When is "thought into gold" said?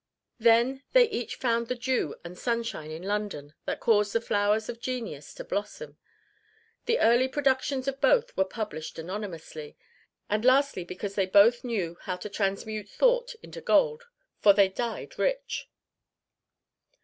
12.89-14.05